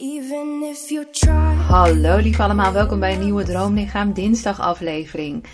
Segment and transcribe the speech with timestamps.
[0.00, 1.54] Even if you try.
[1.68, 5.44] Hallo lieve allemaal, welkom bij een nieuwe Droomlichaam dinsdag aflevering.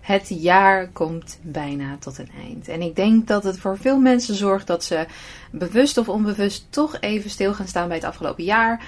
[0.00, 2.68] Het jaar komt bijna tot een eind.
[2.68, 5.06] En ik denk dat het voor veel mensen zorgt dat ze
[5.50, 8.86] bewust of onbewust toch even stil gaan staan bij het afgelopen jaar.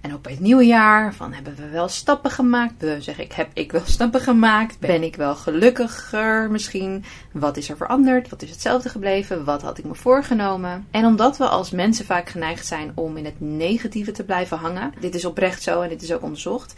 [0.00, 1.14] En ook bij het nieuwe jaar.
[1.14, 2.74] Van hebben we wel stappen gemaakt?
[2.78, 4.78] We zeg ik, heb ik wel stappen gemaakt?
[4.78, 7.04] Ben ik wel gelukkiger misschien?
[7.32, 8.28] Wat is er veranderd?
[8.28, 9.44] Wat is hetzelfde gebleven?
[9.44, 10.86] Wat had ik me voorgenomen?
[10.90, 14.92] En omdat we als mensen vaak geneigd zijn om in het negatieve te blijven hangen.
[15.00, 16.74] Dit is oprecht zo en dit is ook onderzocht.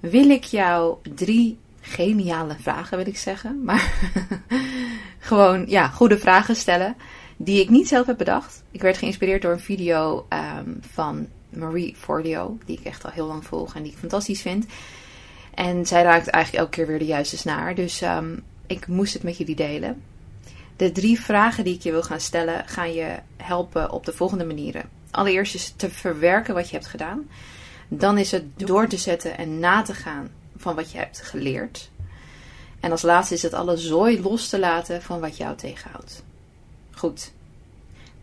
[0.00, 3.60] Wil ik jou drie geniale vragen, wil ik zeggen.
[3.64, 4.12] Maar
[5.18, 6.96] gewoon, ja, goede vragen stellen.
[7.36, 8.62] Die ik niet zelf heb bedacht.
[8.70, 13.26] Ik werd geïnspireerd door een video ehm, van Marie Forleo, die ik echt al heel
[13.26, 14.66] lang volg en die ik fantastisch vind.
[15.54, 17.74] En zij raakt eigenlijk elke keer weer de juiste snaar.
[17.74, 18.36] Dus ehm,
[18.66, 20.02] ik moest het met jullie delen.
[20.76, 24.44] De drie vragen die ik je wil gaan stellen, gaan je helpen op de volgende
[24.44, 24.88] manieren.
[25.10, 27.28] Allereerst is te verwerken wat je hebt gedaan.
[27.88, 31.90] Dan is het door te zetten en na te gaan van wat je hebt geleerd.
[32.80, 36.24] En als laatste is het alle zooi los te laten van wat jou tegenhoudt.
[36.90, 37.32] Goed.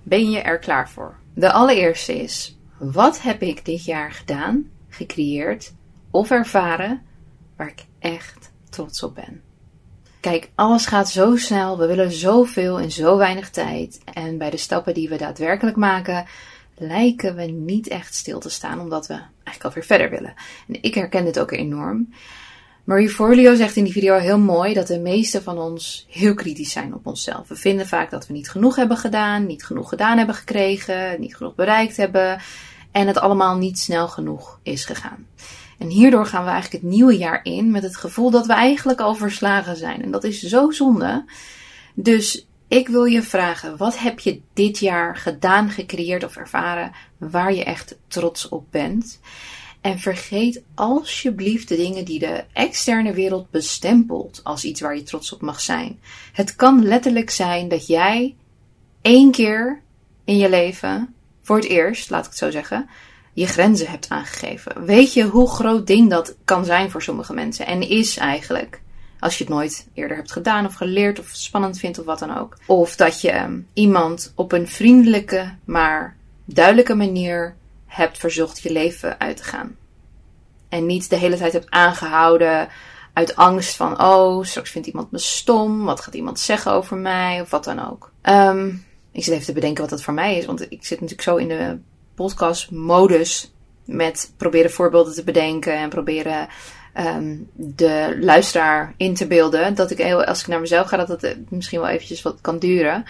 [0.04, 1.16] Ben je er klaar voor?
[1.34, 5.74] De allereerste is: wat heb ik dit jaar gedaan, gecreëerd
[6.12, 7.02] of ervaren
[7.56, 9.42] waar ik echt trots op ben?
[10.20, 14.02] Kijk, alles gaat zo snel, we willen zoveel in zo weinig tijd.
[14.14, 16.26] En bij de stappen die we daadwerkelijk maken,
[16.78, 20.34] lijken we niet echt stil te staan, omdat we eigenlijk alweer verder willen.
[20.68, 22.14] En ik herken dit ook enorm.
[22.84, 26.72] Marie Forleo zegt in die video heel mooi dat de meeste van ons heel kritisch
[26.72, 27.48] zijn op onszelf.
[27.48, 31.36] We vinden vaak dat we niet genoeg hebben gedaan, niet genoeg gedaan hebben gekregen, niet
[31.36, 32.42] genoeg bereikt hebben
[32.92, 35.28] en het allemaal niet snel genoeg is gegaan.
[35.78, 39.00] En hierdoor gaan we eigenlijk het nieuwe jaar in met het gevoel dat we eigenlijk
[39.00, 40.02] al verslagen zijn.
[40.02, 41.26] En dat is zo zonde.
[41.94, 47.54] Dus ik wil je vragen, wat heb je dit jaar gedaan, gecreëerd of ervaren waar
[47.54, 49.20] je echt trots op bent?
[49.82, 55.34] En vergeet alsjeblieft de dingen die de externe wereld bestempelt als iets waar je trots
[55.34, 56.00] op mag zijn.
[56.34, 58.36] Het kan letterlijk zijn dat jij
[59.02, 59.82] één keer
[60.24, 62.90] in je leven, voor het eerst, laat ik het zo zeggen,
[63.34, 64.86] je grenzen hebt aangegeven.
[64.86, 68.82] Weet je hoe groot ding dat kan zijn voor sommige mensen en is eigenlijk?
[69.20, 72.38] Als je het nooit eerder hebt gedaan of geleerd of spannend vindt of wat dan
[72.38, 72.58] ook.
[72.66, 76.16] Of dat je iemand op een vriendelijke maar
[76.46, 79.76] duidelijke manier hebt verzocht je leven uit te gaan.
[80.70, 82.70] En niet de hele tijd hebt aangehouden
[83.14, 85.84] uit angst van, oh, straks vindt iemand me stom.
[85.84, 87.42] Wat gaat iemand zeggen over mij?
[87.42, 88.12] Of wat dan ook.
[88.24, 90.46] Um, ik zit even te bedenken wat dat voor mij is.
[90.46, 91.78] Want ik zit natuurlijk zo in de
[92.16, 93.52] podcast-modus.
[93.86, 96.48] Met proberen voorbeelden te bedenken en proberen
[96.98, 99.76] um, de luisteraar in te beelden.
[99.76, 103.04] Dat ik, als ik naar mezelf ga, dat het misschien wel eventjes wat kan duren.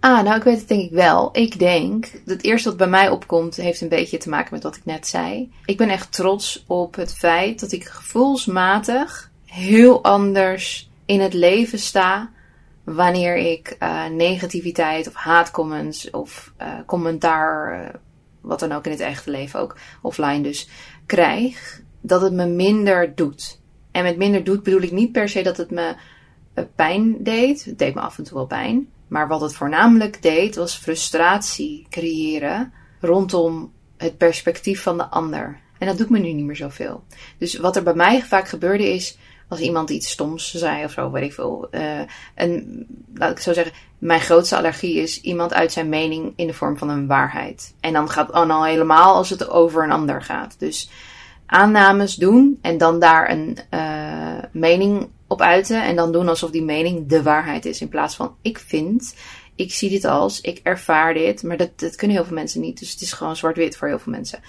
[0.00, 1.28] Ah, nou, ik weet het denk ik wel.
[1.32, 4.76] Ik denk, het eerste wat bij mij opkomt, heeft een beetje te maken met wat
[4.76, 5.52] ik net zei.
[5.64, 11.78] Ik ben echt trots op het feit dat ik gevoelsmatig heel anders in het leven
[11.78, 12.30] sta
[12.84, 17.88] wanneer ik uh, negativiteit of haatcomments of uh, commentaar, uh,
[18.40, 20.68] wat dan ook in het echte leven ook, offline dus,
[21.06, 23.60] krijg, dat het me minder doet.
[23.90, 25.94] En met minder doet bedoel ik niet per se dat het me
[26.74, 27.64] pijn deed.
[27.64, 28.88] Het deed me af en toe wel pijn.
[29.08, 35.60] Maar wat het voornamelijk deed, was frustratie creëren rondom het perspectief van de ander.
[35.78, 37.04] En dat doet me nu niet meer zoveel.
[37.38, 39.18] Dus wat er bij mij vaak gebeurde is,
[39.52, 41.68] als iemand iets stoms zei of zo, weet ik veel.
[41.70, 42.00] Uh,
[42.34, 46.54] en laat ik zo zeggen, mijn grootste allergie is iemand uit zijn mening in de
[46.54, 47.74] vorm van een waarheid.
[47.80, 50.54] En dan gaat het al helemaal als het over een ander gaat.
[50.58, 50.90] Dus
[51.46, 56.64] aannames doen en dan daar een uh, mening op uiten en dan doen alsof die
[56.64, 57.80] mening de waarheid is.
[57.80, 59.14] In plaats van ik vind,
[59.54, 61.42] ik zie dit als, ik ervaar dit.
[61.42, 62.78] Maar dat, dat kunnen heel veel mensen niet.
[62.78, 64.40] Dus het is gewoon zwart-wit voor heel veel mensen.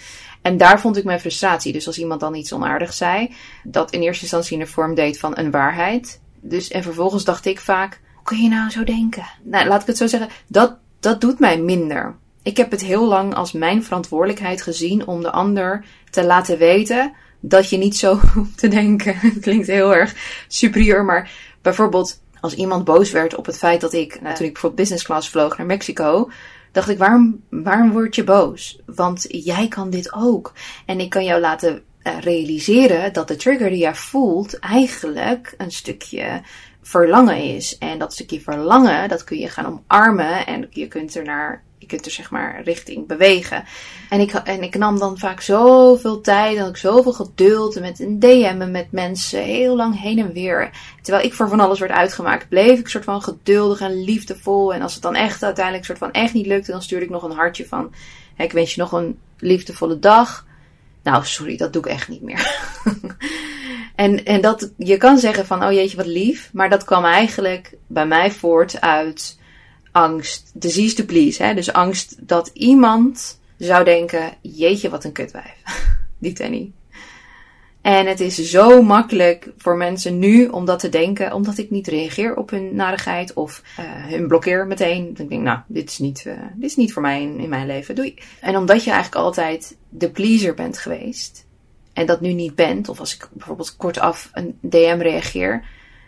[0.43, 1.73] En daar vond ik mijn frustratie.
[1.73, 3.33] Dus als iemand dan iets onaardigs zei,
[3.63, 6.19] dat in eerste instantie in de vorm deed van een waarheid.
[6.41, 9.25] Dus, en vervolgens dacht ik vaak, hoe kun je nou zo denken?
[9.43, 12.15] Nou, laat ik het zo zeggen, dat, dat doet mij minder.
[12.41, 17.13] Ik heb het heel lang als mijn verantwoordelijkheid gezien om de ander te laten weten
[17.39, 19.15] dat je niet zo hoeft te denken.
[19.17, 20.15] Het klinkt heel erg
[20.47, 21.31] superieur, maar
[21.61, 25.03] bijvoorbeeld als iemand boos werd op het feit dat ik, nou, toen ik bijvoorbeeld business
[25.03, 26.29] class vloog naar Mexico,
[26.73, 28.79] dacht ik, waarom, waarom word je boos?
[28.85, 30.53] Want jij kan dit ook.
[30.85, 35.71] En ik kan jou laten uh, realiseren dat de trigger die jij voelt eigenlijk een
[35.71, 36.41] stukje
[36.81, 37.77] verlangen is.
[37.77, 41.89] En dat stukje verlangen, dat kun je gaan omarmen en je kunt er naar je
[41.89, 43.63] kunt er zeg maar richting bewegen.
[44.09, 48.19] En ik, en ik nam dan vaak zoveel tijd en ook zoveel geduld met een
[48.19, 50.71] DM'en met mensen, heel lang heen en weer.
[51.01, 54.73] Terwijl ik voor van alles werd uitgemaakt, bleef ik soort van geduldig en liefdevol.
[54.73, 57.23] En als het dan echt uiteindelijk soort van echt niet lukte, dan stuurde ik nog
[57.23, 57.93] een hartje van,
[58.37, 60.45] ik wens je nog een liefdevolle dag.
[61.03, 62.71] Nou, sorry, dat doe ik echt niet meer.
[63.95, 66.49] en, en dat, je kan zeggen van, oh jeetje, wat lief.
[66.53, 69.41] Maar dat kwam eigenlijk bij mij voort uit
[69.93, 71.43] angst, disease to please.
[71.43, 71.53] Hè?
[71.53, 75.55] Dus angst dat iemand zou denken, jeetje, wat een kutwijf.
[76.19, 76.71] Die Tenny.
[77.81, 81.87] En het is zo makkelijk voor mensen nu om dat te denken, omdat ik niet
[81.87, 85.03] reageer op hun narigheid of uh, hun blokkeer meteen.
[85.03, 87.49] Dan denk ik, nou, dit is niet, uh, dit is niet voor mij in, in
[87.49, 87.95] mijn leven.
[87.95, 88.15] Doei.
[88.41, 91.45] En omdat je eigenlijk altijd de pleaser bent geweest
[91.93, 95.65] en dat nu niet bent, of als ik bijvoorbeeld kortaf een DM reageer,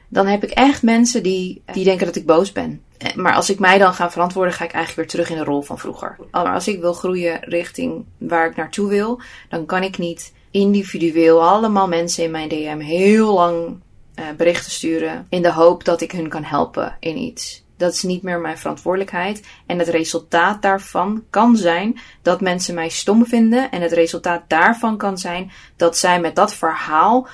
[0.07, 2.81] dan heb ik echt mensen die, die denken dat ik boos ben.
[2.97, 5.51] Eh, maar als ik mij dan ga verantwoorden, ga ik eigenlijk weer terug in de
[5.51, 6.15] rol van vroeger.
[6.31, 11.43] Maar als ik wil groeien richting waar ik naartoe wil, dan kan ik niet individueel
[11.43, 13.79] allemaal mensen in mijn DM heel lang
[14.15, 17.63] uh, berichten sturen in de hoop dat ik hun kan helpen in iets.
[17.77, 19.47] Dat is niet meer mijn verantwoordelijkheid.
[19.65, 23.71] En het resultaat daarvan kan zijn dat mensen mij stom vinden.
[23.71, 27.27] En het resultaat daarvan kan zijn dat zij met dat verhaal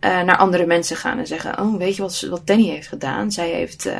[0.00, 3.30] uh, naar andere mensen gaan en zeggen: Oh, weet je wat, Danny heeft gedaan?
[3.30, 3.90] Zij heeft,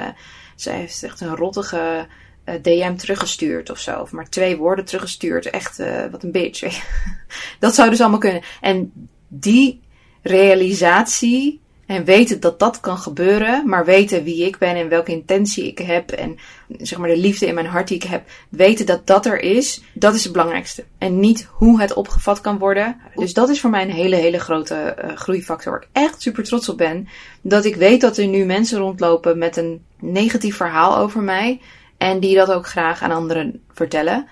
[0.61, 2.07] zij heeft echt een rottige
[2.45, 4.01] uh, DM teruggestuurd of zo.
[4.01, 5.51] Of maar twee woorden teruggestuurd.
[5.51, 6.81] Echt, uh, wat een bitch.
[7.59, 8.43] dat zou dus allemaal kunnen.
[8.61, 8.93] En
[9.29, 9.81] die
[10.23, 15.67] realisatie en weten dat dat kan gebeuren, maar weten wie ik ben en welke intentie
[15.67, 16.39] ik heb en
[16.79, 19.83] zeg maar de liefde in mijn hart die ik heb, weten dat dat er is,
[19.93, 20.85] dat is het belangrijkste.
[20.99, 22.97] En niet hoe het opgevat kan worden.
[23.15, 26.45] Dus dat is voor mij een hele, hele grote uh, groeifactor waar ik echt super
[26.45, 27.09] trots op ben.
[27.41, 31.61] Dat ik weet dat er nu mensen rondlopen met een negatief verhaal over mij
[31.99, 34.27] en die dat ook graag aan anderen vertellen.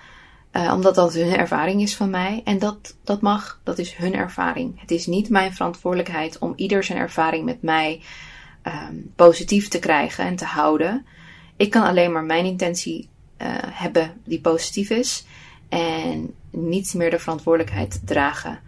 [0.57, 2.41] Uh, omdat dat hun ervaring is van mij.
[2.43, 4.81] En dat, dat mag, dat is hun ervaring.
[4.81, 8.01] Het is niet mijn verantwoordelijkheid om ieder zijn ervaring met mij
[8.63, 11.05] um, positief te krijgen en te houden.
[11.57, 13.09] Ik kan alleen maar mijn intentie
[13.41, 15.25] uh, hebben die positief is.
[15.69, 18.59] En niet meer de verantwoordelijkheid dragen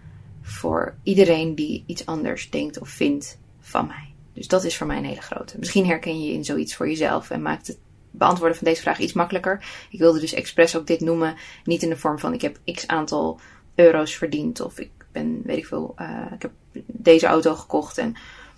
[0.42, 4.14] voor iedereen die iets anders denkt of vindt van mij.
[4.34, 5.60] Dus dat is voor mij een hele grote.
[5.60, 7.78] Misschien herken je in zoiets voor jezelf en maakt het
[8.12, 9.66] beantwoorden van deze vraag iets makkelijker.
[9.90, 11.36] Ik wilde dus expres ook dit noemen.
[11.64, 13.40] Niet in de vorm van ik heb x aantal
[13.76, 14.62] euro's verdiend.
[14.62, 16.52] Of ik ben, weet ik veel, uh, ik heb
[16.86, 17.98] deze auto gekocht.
[17.98, 18.16] En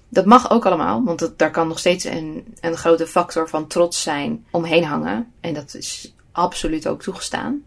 [0.09, 1.03] dat mag ook allemaal.
[1.03, 5.31] Want het, daar kan nog steeds een, een grote factor van trots zijn omheen hangen.
[5.39, 7.61] En dat is absoluut ook toegestaan.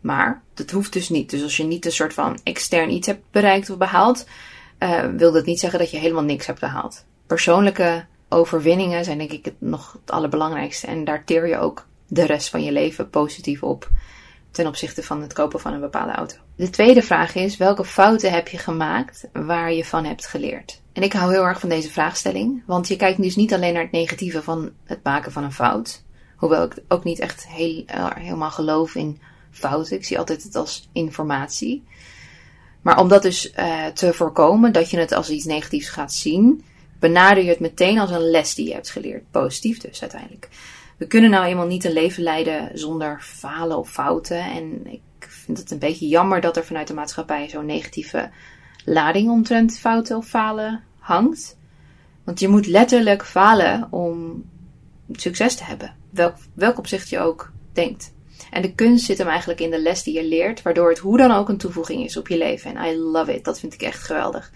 [0.00, 1.30] Maar dat hoeft dus niet.
[1.30, 4.26] Dus als je niet een soort van extern iets hebt bereikt of behaald,
[4.78, 7.04] uh, wil dat niet zeggen dat je helemaal niks hebt behaald.
[7.26, 10.86] Persoonlijke overwinningen zijn denk ik het nog het allerbelangrijkste.
[10.86, 13.90] En daar teer je ook de rest van je leven positief op
[14.50, 16.36] ten opzichte van het kopen van een bepaalde auto.
[16.56, 20.80] De tweede vraag is: welke fouten heb je gemaakt waar je van hebt geleerd?
[20.92, 23.82] En ik hou heel erg van deze vraagstelling, want je kijkt dus niet alleen naar
[23.82, 26.02] het negatieve van het maken van een fout.
[26.36, 27.82] Hoewel ik ook niet echt heel,
[28.14, 29.20] helemaal geloof in
[29.50, 29.96] fouten.
[29.96, 31.84] Ik zie altijd het als informatie.
[32.82, 36.64] Maar om dat dus uh, te voorkomen, dat je het als iets negatiefs gaat zien,
[36.98, 39.30] benader je het meteen als een les die je hebt geleerd.
[39.30, 40.48] Positief dus uiteindelijk.
[40.96, 44.40] We kunnen nou eenmaal niet een leven leiden zonder falen of fouten.
[44.40, 48.30] En ik vind het een beetje jammer dat er vanuit de maatschappij zo'n negatieve
[48.84, 51.56] lading omtrent fouten of falen hangt.
[52.24, 54.44] Want je moet letterlijk falen om
[55.12, 55.94] succes te hebben.
[56.10, 58.12] Welk, welk opzicht je ook denkt.
[58.50, 61.16] En de kunst zit hem eigenlijk in de les die je leert, waardoor het hoe
[61.16, 62.76] dan ook een toevoeging is op je leven.
[62.76, 63.44] En I love it.
[63.44, 64.52] Dat vind ik echt geweldig.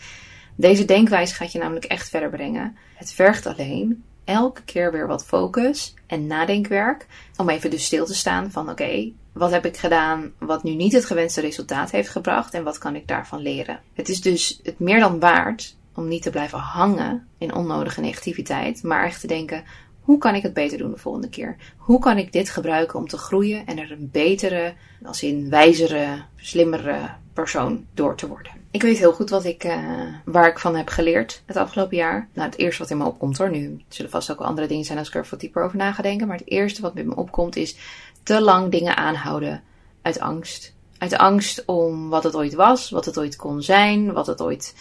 [0.54, 2.76] Deze denkwijze gaat je namelijk echt verder brengen.
[2.94, 7.06] Het vergt alleen elke keer weer wat focus en nadenkwerk.
[7.36, 10.92] Om even dus stil te staan van oké, wat heb ik gedaan wat nu niet
[10.92, 13.80] het gewenste resultaat heeft gebracht en wat kan ik daarvan leren.
[13.94, 18.82] Het is dus het meer dan waard om niet te blijven hangen in onnodige negativiteit,
[18.82, 19.64] maar echt te denken
[20.02, 21.56] hoe kan ik het beter doen de volgende keer?
[21.76, 26.22] Hoe kan ik dit gebruiken om te groeien en er een betere, als in wijzere,
[26.36, 28.61] slimmere persoon door te worden?
[28.72, 32.28] Ik weet heel goed wat ik, uh, waar ik van heb geleerd het afgelopen jaar.
[32.32, 33.50] Nou, het eerste wat in me opkomt hoor.
[33.50, 36.26] Nu zullen vast ook andere dingen zijn als ik er wat dieper over na denken.
[36.26, 37.76] Maar het eerste wat met me opkomt is
[38.22, 39.62] te lang dingen aanhouden
[40.02, 40.74] uit angst.
[40.98, 44.74] Uit angst om wat het ooit was, wat het ooit kon zijn, wat het ooit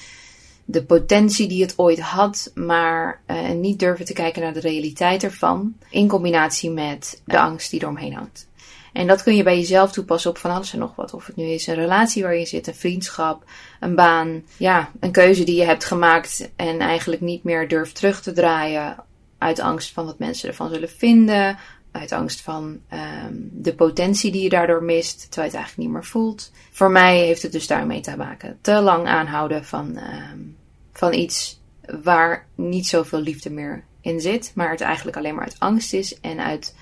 [0.66, 5.24] de potentie die het ooit had, maar uh, niet durven te kijken naar de realiteit
[5.24, 5.76] ervan.
[5.90, 8.48] In combinatie met de angst die eromheen hangt.
[8.94, 11.14] En dat kun je bij jezelf toepassen op van alles en nog wat.
[11.14, 13.44] Of het nu is een relatie waar je zit, een vriendschap,
[13.80, 14.44] een baan.
[14.58, 18.96] Ja, een keuze die je hebt gemaakt en eigenlijk niet meer durft terug te draaien.
[19.38, 21.58] Uit angst van wat mensen ervan zullen vinden.
[21.92, 22.80] Uit angst van
[23.26, 26.52] um, de potentie die je daardoor mist, terwijl je het eigenlijk niet meer voelt.
[26.72, 28.58] Voor mij heeft het dus daarmee te maken.
[28.62, 30.58] Te lang aanhouden van, um,
[30.94, 31.62] van iets
[32.04, 36.20] waar niet zoveel liefde meer in zit, maar het eigenlijk alleen maar uit angst is
[36.20, 36.76] en uit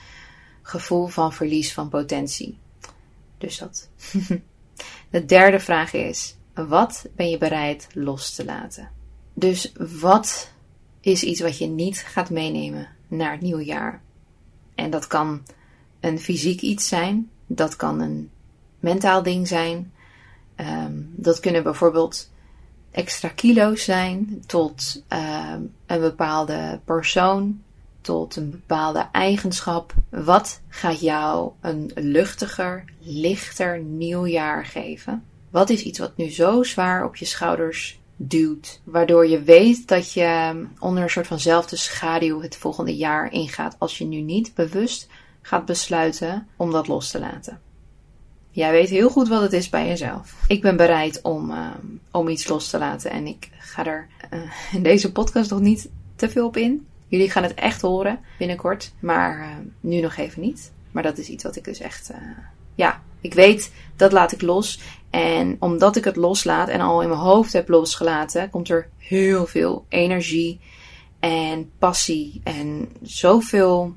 [0.69, 2.57] gevoel van verlies van potentie.
[3.37, 3.89] Dus dat.
[5.09, 8.89] De derde vraag is: wat ben je bereid los te laten?
[9.33, 10.51] Dus wat
[11.01, 14.01] is iets wat je niet gaat meenemen naar het nieuwe jaar?
[14.75, 15.43] En dat kan
[15.99, 18.29] een fysiek iets zijn, dat kan een
[18.79, 19.93] mentaal ding zijn,
[20.55, 22.31] ehm, dat kunnen bijvoorbeeld
[22.91, 27.61] extra kilo's zijn tot ehm, een bepaalde persoon,
[28.09, 29.93] tot een bepaalde eigenschap.
[30.09, 35.23] Wat gaat jou een luchtiger, lichter nieuwjaar geven?
[35.49, 40.13] Wat is iets wat nu zo zwaar op je schouders duwt, waardoor je weet dat
[40.13, 45.07] je onder een soort vanzelfde schaduw het volgende jaar ingaat als je nu niet bewust
[45.41, 47.61] gaat besluiten om dat los te laten.
[48.51, 50.35] Jij weet heel goed wat het is bij jezelf.
[50.47, 51.67] Ik ben bereid om, uh,
[52.11, 54.39] om iets los te laten en ik ga er uh,
[54.73, 56.87] in deze podcast nog niet te veel op in.
[57.09, 59.47] Jullie gaan het echt horen binnenkort, maar uh,
[59.79, 60.71] nu nog even niet.
[60.91, 62.11] Maar dat is iets wat ik dus echt,
[62.75, 64.79] ja, ik weet dat laat ik los.
[65.09, 69.45] En omdat ik het loslaat en al in mijn hoofd heb losgelaten, komt er heel
[69.45, 70.59] veel energie
[71.19, 73.95] en passie en zoveel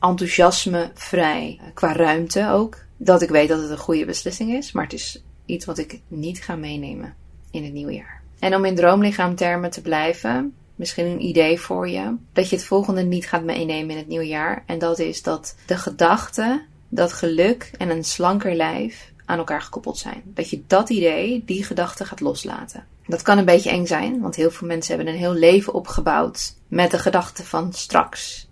[0.00, 1.60] enthousiasme vrij.
[1.74, 2.84] Qua ruimte ook.
[2.96, 4.72] Dat ik weet dat het een goede beslissing is.
[4.72, 7.14] Maar het is iets wat ik niet ga meenemen
[7.50, 8.22] in het nieuwe jaar.
[8.38, 12.16] En om in droomlichaamtermen te blijven, misschien een idee voor je.
[12.32, 14.62] Dat je het volgende niet gaat meenemen in het nieuwe jaar.
[14.66, 19.98] En dat is dat de gedachte dat geluk en een slanker lijf aan elkaar gekoppeld
[19.98, 20.22] zijn.
[20.24, 22.86] Dat je dat idee, die gedachte gaat loslaten.
[23.06, 26.54] Dat kan een beetje eng zijn, want heel veel mensen hebben een heel leven opgebouwd
[26.68, 28.48] met de gedachte van straks.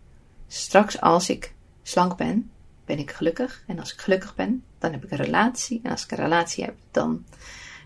[0.49, 2.51] Straks als ik slank ben,
[2.85, 3.63] ben ik gelukkig.
[3.67, 5.81] En als ik gelukkig ben, dan heb ik een relatie.
[5.83, 7.25] En als ik een relatie heb, dan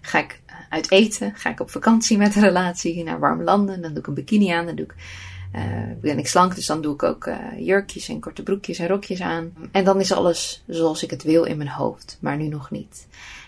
[0.00, 1.32] ga ik eh, uit eten.
[1.34, 3.80] Ga ik op vakantie met een relatie naar warme landen.
[3.80, 4.66] Dan doe ik een bikini aan.
[4.66, 4.94] Dan doe ik,
[5.54, 5.62] uh,
[6.00, 9.20] ben ik slank, dus dan doe ik ook uh, jurkjes en korte broekjes en rokjes
[9.20, 9.52] aan.
[9.72, 13.06] En dan is alles zoals ik het wil in mijn hoofd, maar nu nog niet.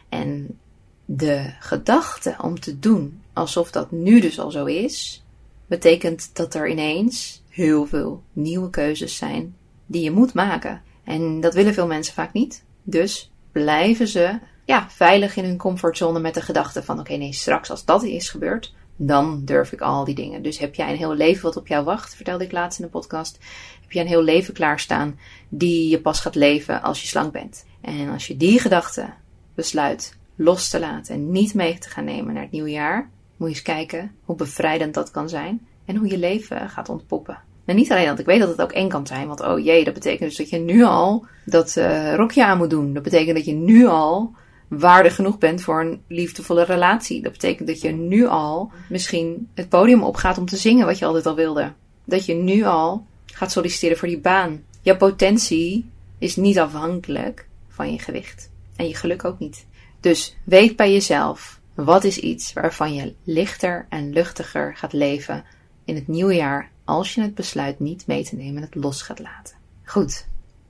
[0.09, 0.59] En
[1.05, 5.25] de gedachte om te doen alsof dat nu dus al zo is,
[5.67, 9.55] betekent dat er ineens heel veel nieuwe keuzes zijn
[9.87, 10.83] die je moet maken.
[11.05, 12.65] En dat willen veel mensen vaak niet.
[12.83, 14.39] Dus blijven ze
[14.71, 18.29] ja, veilig in hun comfortzone met de gedachte van oké, nee, straks als dat is
[18.29, 20.43] gebeurd, dan durf ik al die dingen.
[20.43, 22.91] Dus heb jij een heel leven wat op jou wacht, vertelde ik laatst in de
[22.91, 23.39] podcast.
[23.81, 27.65] Heb jij een heel leven klaarstaan die je pas gaat leven als je slank bent.
[27.81, 29.13] En als je die gedachte
[29.55, 33.49] besluit los te laten en niet mee te gaan nemen naar het nieuwe jaar, moet
[33.49, 37.39] je eens kijken hoe bevrijdend dat kan zijn en hoe je leven gaat ontpoppen.
[37.65, 39.85] En niet alleen dat ik weet dat het ook eng kan zijn, want oh jee,
[39.85, 42.95] dat betekent dus dat je nu al dat uh, rokje aan moet doen.
[42.95, 44.35] Dat betekent dat je nu al
[44.71, 47.23] waardig genoeg bent voor een liefdevolle relatie.
[47.23, 51.05] Dat betekent dat je nu al misschien het podium opgaat om te zingen wat je
[51.05, 51.73] altijd al wilde.
[52.05, 54.63] Dat je nu al gaat solliciteren voor die baan.
[54.81, 58.51] Jouw potentie is niet afhankelijk van je gewicht.
[58.77, 59.67] En je geluk ook niet.
[60.01, 65.45] Dus weet bij jezelf, wat is iets waarvan je lichter en luchtiger gaat leven
[65.85, 69.03] in het nieuwe jaar als je het besluit niet mee te nemen en het los
[69.03, 69.57] gaat laten.
[69.85, 70.27] Goed,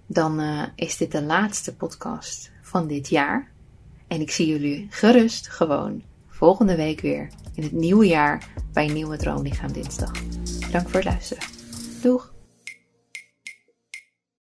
[0.07, 3.50] dan uh, is dit de laatste podcast van dit jaar.
[4.11, 9.17] En ik zie jullie gerust gewoon volgende week weer in het nieuwe jaar bij Nieuwe
[9.17, 10.13] Droomlichaam Dinsdag.
[10.71, 11.45] Dank voor het luisteren.
[12.03, 12.33] Doeg!